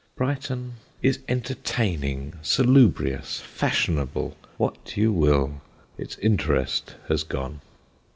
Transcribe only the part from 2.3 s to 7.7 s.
salubrious, fashionable, what you will. Its interest has gone.